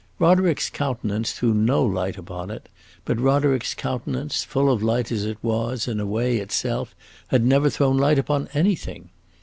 Roderick's 0.17 0.71
countenance 0.71 1.31
threw 1.31 1.53
no 1.53 1.83
light 1.83 2.17
upon 2.17 2.49
it; 2.49 2.69
but 3.05 3.19
Roderick's 3.19 3.75
countenance, 3.75 4.43
full 4.43 4.71
of 4.71 4.81
light 4.81 5.11
as 5.11 5.25
it 5.25 5.37
was, 5.43 5.87
in 5.87 5.99
a 5.99 6.07
way, 6.07 6.37
itself, 6.37 6.95
had 7.27 7.45
never 7.45 7.69
thrown 7.69 7.97
light 7.97 8.17
upon 8.17 8.49
anything. 8.51 9.11